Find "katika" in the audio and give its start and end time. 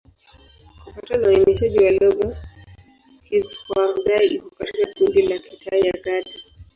4.49-4.93